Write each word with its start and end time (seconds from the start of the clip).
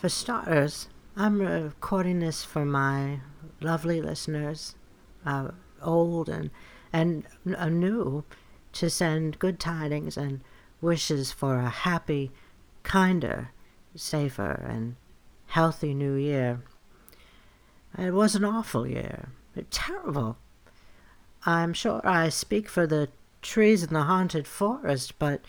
For 0.00 0.08
starters, 0.08 0.88
I'm 1.14 1.42
recording 1.42 2.20
this 2.20 2.42
for 2.42 2.64
my 2.64 3.20
lovely 3.60 4.00
listeners, 4.00 4.74
uh, 5.26 5.50
old 5.82 6.26
and 6.26 6.48
and 6.90 7.26
uh, 7.54 7.68
new, 7.68 8.24
to 8.72 8.88
send 8.88 9.38
good 9.38 9.60
tidings 9.60 10.16
and 10.16 10.40
wishes 10.80 11.32
for 11.32 11.56
a 11.56 11.68
happy, 11.68 12.32
kinder, 12.82 13.50
safer, 13.94 14.64
and 14.66 14.96
healthy 15.48 15.92
new 15.92 16.14
year. 16.14 16.62
It 17.98 18.14
was 18.14 18.34
an 18.34 18.42
awful 18.46 18.86
year, 18.86 19.28
terrible. 19.70 20.38
I'm 21.44 21.74
sure 21.74 22.00
I 22.08 22.30
speak 22.30 22.70
for 22.70 22.86
the 22.86 23.10
trees 23.42 23.82
in 23.82 23.92
the 23.92 24.04
haunted 24.04 24.48
forest, 24.48 25.18
but 25.18 25.42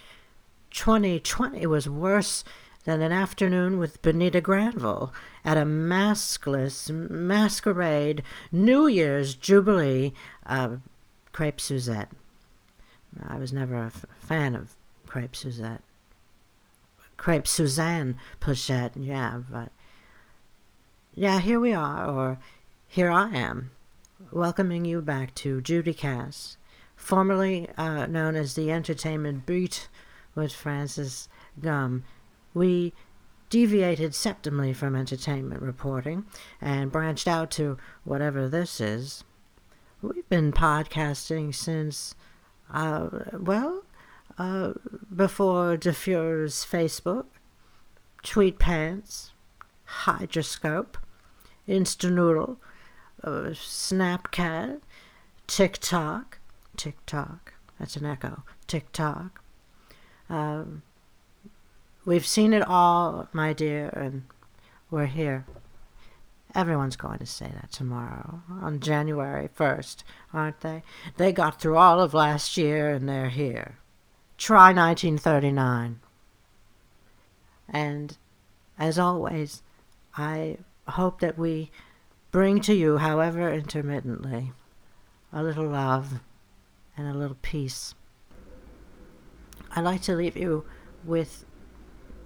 2020 0.72 1.66
was 1.68 1.88
worse 1.88 2.44
than 2.84 3.02
an 3.02 3.12
afternoon 3.12 3.78
with 3.78 4.02
Benita 4.02 4.42
Granville 4.42 5.14
at 5.46 5.58
a 5.58 5.66
maskless 5.66 6.90
masquerade 6.90 8.24
New 8.52 8.88
Year's 8.88 9.36
Jubilee 9.36 10.14
uh, 10.46 10.78
Crepe 11.32 11.62
Suzette. 11.62 12.10
I 13.28 13.38
was 13.38 13.54
never 13.54 13.76
a 13.76 13.88
f- 13.88 14.06
fan 14.20 14.56
of 14.56 14.76
Crepe 15.06 15.36
Suzette. 15.36 15.82
Crepe 17.18 17.48
Suzanne 17.48 18.18
Pochette, 18.40 18.94
yeah, 18.96 19.42
but 19.50 19.72
yeah, 21.14 21.40
here 21.40 21.60
we 21.60 21.74
are, 21.74 22.10
or 22.10 22.40
here 22.88 23.12
I 23.12 23.30
am, 23.30 23.72
welcoming 24.32 24.86
you 24.86 25.02
back 25.02 25.36
to 25.36 25.62
Judy 25.62 25.94
Cass, 25.94 26.58
formerly 26.96 27.70
uh, 27.78 28.08
known 28.08 28.36
as 28.36 28.56
the 28.56 28.72
Entertainment 28.72 29.46
Beat 29.46 29.88
with 30.34 30.52
Francis 30.52 31.30
Gum. 31.62 32.04
We 32.54 32.94
deviated 33.50 34.12
septimally 34.12 34.76
from 34.76 34.96
entertainment 34.96 35.62
reporting 35.62 36.26
and 36.60 36.92
branched 36.92 37.28
out 37.28 37.52
to 37.52 37.78
whatever 38.04 38.48
this 38.48 38.80
is. 38.80 39.24
We've 40.02 40.28
been 40.30 40.52
podcasting 40.52 41.54
since, 41.54 42.16
uh, 42.74 43.10
well, 43.34 43.84
uh, 44.38 44.74
before 45.14 45.78
DeFure's 45.78 46.66
Facebook, 46.66 47.26
Tweet 48.24 48.58
Pants, 48.58 49.32
Hydroscope, 50.06 50.96
Instanoodle, 51.68 52.58
uh, 53.24 53.52
Snapcat, 53.54 54.80
TikTok, 55.46 56.40
TikTok, 56.78 57.54
that's 57.78 57.96
an 57.98 58.06
echo, 58.06 58.44
TikTok. 58.66 59.44
Um, 60.30 60.84
we've 62.06 62.26
seen 62.26 62.54
it 62.54 62.68
all, 62.68 63.28
my 63.34 63.54
dear, 63.54 63.90
and 63.90 64.24
we're 64.90 65.06
here. 65.06 65.46
Everyone's 66.54 66.98
going 66.98 67.20
to 67.20 67.26
say 67.26 67.50
that 67.54 67.72
tomorrow, 67.72 68.42
on 68.62 68.82
January 68.82 69.48
1st, 69.48 70.04
aren't 70.34 70.60
they? 70.62 70.84
They 71.18 71.32
got 71.32 71.62
through 71.62 71.78
all 71.78 72.02
of 72.02 72.14
last 72.14 72.58
year 72.58 72.90
and 72.90 73.08
they're 73.08 73.30
here. 73.30 73.78
Try 74.38 74.74
1939. 74.74 76.02
And 77.70 78.18
as 78.78 79.00
always, 79.00 79.64
I 80.18 80.58
hope 80.88 81.22
that 81.22 81.38
we 81.38 81.72
bring 82.32 82.60
to 82.62 82.74
you, 82.74 82.98
however 82.98 83.50
intermittently, 83.50 84.52
a 85.32 85.44
little 85.44 85.68
love 85.68 86.20
and 86.98 87.08
a 87.08 87.14
little 87.14 87.38
peace. 87.42 87.96
I'd 89.74 89.86
like 89.86 90.02
to 90.04 90.16
leave 90.16 90.36
you 90.36 90.66
with 91.06 91.46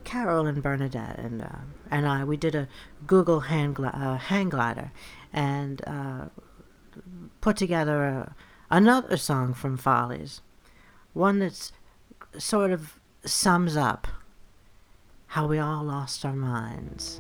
Carol 0.06 0.48
and 0.48 0.64
Bernadette 0.64 1.20
and 1.20 1.42
uh, 1.42 1.59
and 1.92 2.08
I. 2.08 2.23
We 2.23 2.38
did 2.38 2.56
a 2.56 2.67
Google 3.06 3.42
hang, 3.42 3.73
gl- 3.73 3.94
uh, 3.94 4.17
hang 4.17 4.50
glider 4.50 4.92
and 5.34 5.81
uh, 5.86 6.25
put 7.42 7.58
together 7.58 8.06
a, 8.06 8.36
another 8.72 9.17
song 9.17 9.53
from 9.53 9.75
Follies, 9.78 10.41
one 11.13 11.40
that's 11.40 11.74
sort 12.38 12.72
of 12.72 13.00
sums 13.25 13.75
up 13.75 14.07
how 15.28 15.47
we 15.47 15.59
all 15.59 15.84
lost 15.84 16.24
our 16.24 16.35
minds. 16.35 17.19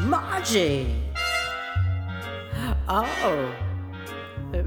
Margie! 0.00 1.02
Oh. 2.88 3.71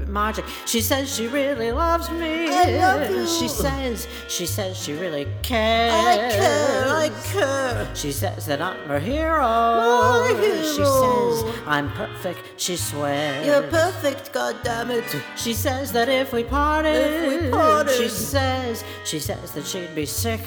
Margie, 0.08 0.42
she 0.66 0.80
says 0.80 1.14
she 1.14 1.26
really 1.28 1.70
loves 1.72 2.10
me. 2.10 2.48
I 2.48 2.76
love 2.78 3.10
you. 3.10 3.26
She 3.26 3.48
says, 3.48 4.08
she 4.28 4.44
says 4.46 4.76
she 4.76 4.94
really 4.94 5.26
cares. 5.42 5.92
I 5.92 6.16
care, 6.36 6.86
I 6.88 7.08
care. 7.32 7.88
She 7.94 8.10
says 8.12 8.46
that 8.46 8.60
I'm 8.60 8.76
her 8.88 8.98
hero. 8.98 9.40
My 9.40 10.34
hero. 10.38 10.62
She 10.62 10.84
says 10.84 11.62
I'm 11.66 11.90
perfect. 11.92 12.40
She 12.56 12.76
swears. 12.76 13.46
You're 13.46 13.62
perfect, 13.62 14.32
goddammit. 14.32 15.22
She 15.36 15.54
says 15.54 15.92
that 15.92 16.08
if 16.08 16.32
we 16.32 16.42
parted, 16.44 16.94
If 16.94 17.44
we 17.44 17.50
parted. 17.50 17.94
she 17.96 18.08
says, 18.08 18.84
she 19.04 19.18
says 19.20 19.52
that 19.52 19.66
she'd 19.66 19.94
be 19.94 20.06
sick. 20.06 20.40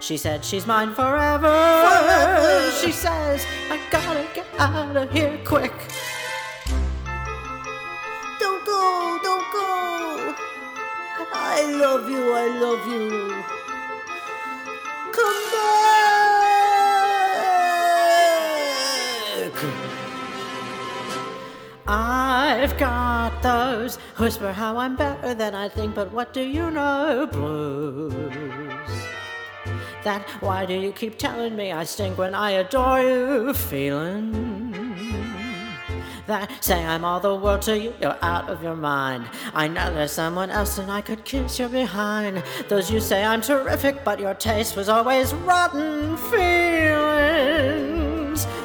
She 0.00 0.16
said 0.16 0.44
she's 0.44 0.66
mine 0.66 0.94
forever. 0.94 1.48
Forever. 1.48 2.70
She 2.72 2.92
says 2.92 3.44
I 3.70 3.80
gotta 3.90 4.26
get 4.34 4.46
out 4.58 4.96
of 4.96 5.10
here 5.10 5.38
quick. 5.44 5.72
I 11.58 11.62
love 11.64 12.10
you, 12.10 12.34
I 12.34 12.46
love 12.64 12.86
you. 12.86 13.08
Come 15.16 15.42
back. 15.52 15.86
I've 21.88 22.76
got 22.76 23.40
those 23.42 23.96
whisper 24.18 24.52
how 24.52 24.76
I'm 24.76 24.96
better 24.96 25.32
than 25.34 25.54
I 25.54 25.70
think, 25.70 25.94
but 25.94 26.12
what 26.12 26.34
do 26.34 26.42
you 26.42 26.70
know? 26.70 27.26
Blues. 27.32 28.12
That 30.04 30.28
why 30.40 30.66
do 30.66 30.74
you 30.74 30.92
keep 30.92 31.16
telling 31.16 31.56
me 31.56 31.72
I 31.72 31.84
stink 31.84 32.18
when 32.18 32.34
I 32.34 32.50
adore 32.50 33.00
you? 33.00 33.54
Feeling 33.54 34.55
that 36.26 36.50
say 36.62 36.84
I'm 36.84 37.04
all 37.04 37.20
the 37.20 37.34
world 37.34 37.62
to 37.62 37.78
you, 37.78 37.94
you're 38.00 38.18
out 38.22 38.48
of 38.48 38.62
your 38.62 38.76
mind. 38.76 39.26
I 39.54 39.68
know 39.68 39.92
there's 39.92 40.12
someone 40.12 40.50
else 40.50 40.78
and 40.78 40.90
I 40.90 41.00
could 41.00 41.24
kiss 41.24 41.58
your 41.58 41.68
behind. 41.68 42.42
Those 42.68 42.90
you 42.90 43.00
say 43.00 43.24
I'm 43.24 43.40
terrific, 43.40 44.04
but 44.04 44.20
your 44.20 44.34
taste 44.34 44.76
was 44.76 44.88
always 44.88 45.32
rotten 45.34 46.16
feelings. 46.16 47.66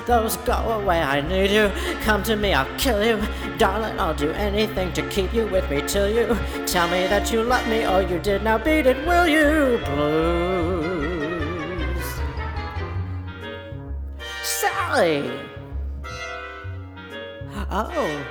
Those 0.07 0.37
go 0.37 0.53
away, 0.53 0.99
I 0.99 1.21
need 1.21 1.51
you. 1.51 1.71
Come 2.01 2.23
to 2.23 2.35
me, 2.35 2.53
I'll 2.53 2.77
kill 2.77 3.03
you. 3.03 3.21
Darling, 3.57 3.99
I'll 3.99 4.13
do 4.13 4.31
anything 4.31 4.91
to 4.93 5.07
keep 5.09 5.33
you 5.33 5.47
with 5.47 5.69
me 5.69 5.81
till 5.87 6.09
you 6.09 6.37
tell 6.65 6.87
me 6.89 7.07
that 7.07 7.31
you 7.31 7.43
love 7.43 7.67
me 7.67 7.85
or 7.85 8.01
you 8.01 8.19
did. 8.19 8.43
Now 8.43 8.57
beat 8.57 8.87
it, 8.87 8.97
will 9.05 9.27
you? 9.27 9.79
Blues. 9.85 11.11
Sally! 14.43 15.50
Oh. 17.71 18.25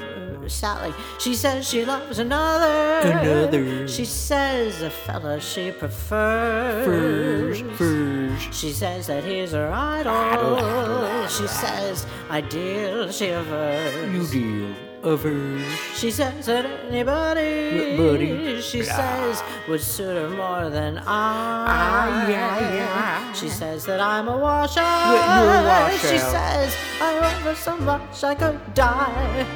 uh, 0.00 0.48
Sally. 0.48 0.92
She 1.18 1.34
says 1.34 1.68
she 1.68 1.84
loves 1.84 2.18
another. 2.18 3.08
Another. 3.08 3.88
She 3.88 4.04
says 4.04 4.82
a 4.82 4.90
fella 4.90 5.40
she 5.40 5.70
prefers. 5.70 6.84
First, 6.84 7.64
first. 7.78 8.52
She 8.52 8.72
says 8.72 9.06
that 9.06 9.24
he's 9.24 9.52
her 9.52 9.70
idol. 9.72 11.26
She 11.28 11.46
says 11.46 12.04
ideal 12.30 13.10
she 13.10 13.26
avers. 13.26 14.12
You 14.12 14.26
deal 14.26 14.93
of 15.04 15.22
her. 15.22 15.60
She 15.94 16.10
says 16.10 16.46
that 16.46 16.64
anybody 16.88 17.96
Buddy. 17.96 18.60
she 18.60 18.82
says 18.82 19.42
would 19.68 19.80
suit 19.80 20.16
her 20.16 20.30
more 20.30 20.70
than 20.70 20.98
I. 20.98 21.04
Ah, 21.06 22.28
yeah, 22.28 22.74
yeah. 22.74 23.32
She 23.32 23.48
says 23.48 23.84
that 23.86 24.00
I'm 24.00 24.28
a 24.28 24.36
washout. 24.36 25.12
You're 25.12 25.60
a 25.60 25.64
washout. 25.64 26.10
She 26.10 26.18
says 26.18 26.76
I 27.00 27.20
love 27.20 27.42
her 27.42 27.54
so 27.54 27.76
much 27.76 28.24
I 28.24 28.34
could 28.34 28.74
die. 28.74 29.46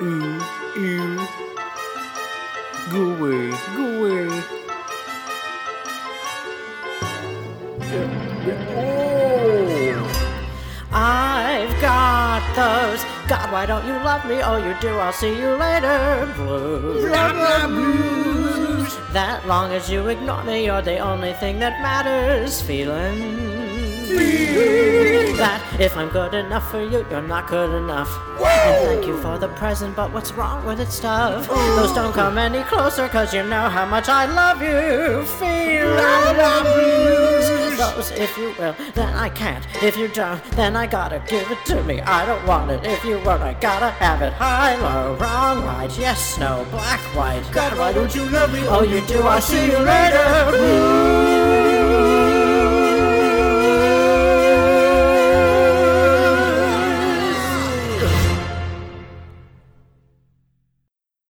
Ooh, 0.00 0.40
ooh. 0.76 1.26
Go 2.90 3.02
away, 3.14 3.50
go 3.74 3.84
away. 3.98 4.42
Oh! 8.78 9.15
God, 13.28 13.50
why 13.50 13.66
don't 13.66 13.84
you 13.84 13.92
love 13.92 14.24
me? 14.24 14.40
Oh, 14.40 14.56
you 14.56 14.76
do. 14.80 14.90
I'll 14.98 15.12
see 15.12 15.36
you 15.36 15.56
later. 15.56 16.32
Blues. 16.36 17.04
Blah, 17.04 17.32
blah, 17.32 17.66
blues. 17.66 18.96
That 19.12 19.44
long 19.48 19.72
as 19.72 19.90
you 19.90 20.06
ignore 20.06 20.44
me, 20.44 20.66
you're 20.66 20.82
the 20.82 20.98
only 20.98 21.32
thing 21.32 21.58
that 21.58 21.82
matters. 21.82 22.62
Feelings 24.06 25.38
That 25.38 25.60
if 25.80 25.96
I'm 25.96 26.08
good 26.08 26.32
enough 26.34 26.70
for 26.70 26.80
you, 26.80 27.04
you're 27.10 27.20
not 27.20 27.48
good 27.48 27.74
enough. 27.74 28.08
And 28.40 28.86
thank 28.86 29.06
you 29.06 29.20
for 29.20 29.38
the 29.38 29.48
present, 29.48 29.96
but 29.96 30.12
what's 30.12 30.32
wrong 30.32 30.64
with 30.64 30.80
its 30.80 30.94
stuff? 30.94 31.48
Those 31.48 31.92
don't 31.92 32.12
come 32.12 32.38
any 32.38 32.62
closer, 32.62 33.08
cause 33.08 33.34
you 33.34 33.42
know 33.42 33.68
how 33.68 33.84
much 33.84 34.08
I 34.08 34.26
love 34.26 34.62
you. 34.62 35.24
Feel 35.26 35.96
I 35.98 36.32
love 36.32 36.66
you. 36.76 37.76
Those, 37.76 38.10
if 38.12 38.38
you 38.38 38.54
will, 38.58 38.74
then 38.94 39.12
I 39.14 39.28
can't. 39.28 39.66
If 39.82 39.96
you 39.96 40.08
don't, 40.08 40.42
then 40.52 40.76
I 40.76 40.86
gotta 40.86 41.22
give 41.28 41.50
it 41.50 41.58
to 41.66 41.82
me. 41.82 42.00
I 42.00 42.24
don't 42.24 42.46
want 42.46 42.70
it. 42.70 42.84
If 42.86 43.04
you 43.04 43.18
won't, 43.18 43.42
I 43.42 43.54
gotta 43.54 43.90
have 43.90 44.22
it. 44.22 44.32
High, 44.32 44.76
low, 44.76 45.16
wrong, 45.16 45.64
right, 45.64 45.90
yes, 45.98 46.38
no, 46.38 46.66
black, 46.70 47.00
white. 47.14 47.44
God, 47.52 47.76
why 47.76 47.92
don't 47.92 48.14
you 48.14 48.24
love 48.30 48.52
me? 48.52 48.60
Oh, 48.68 48.82
you 48.82 49.00
do, 49.06 49.20
I'll 49.22 49.40
see 49.40 49.66
you 49.66 49.78
later. 49.78 51.15